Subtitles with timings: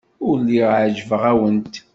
[0.27, 1.75] Ur lliɣ ɛejbeɣ-awent.